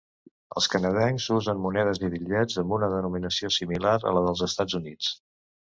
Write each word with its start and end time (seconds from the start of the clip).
Els 0.61 0.67
canadencs 0.75 1.27
usen 1.35 1.61
monedes 1.65 2.01
i 2.07 2.09
bitllets 2.15 2.59
amb 2.63 2.75
una 2.81 2.91
denominació 2.97 3.55
similar 3.61 3.97
a 4.11 4.19
les 4.19 4.31
dels 4.31 4.47
Estats 4.53 4.83
Units. 4.83 5.17